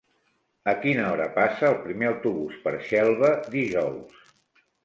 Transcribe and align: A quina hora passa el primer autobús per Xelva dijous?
A 0.71 0.73
quina 0.85 1.03
hora 1.09 1.27
passa 1.35 1.69
el 1.69 1.77
primer 1.83 2.09
autobús 2.13 2.57
per 2.67 2.75
Xelva 2.89 3.33
dijous? 3.61 4.21